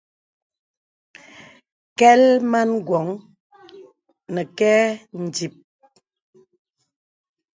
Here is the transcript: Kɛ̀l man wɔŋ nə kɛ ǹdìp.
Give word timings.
Kɛ̀l 1.97 2.23
man 2.51 2.69
wɔŋ 2.87 3.07
nə 4.33 4.41
kɛ 4.57 4.71
ǹdìp. 5.23 5.53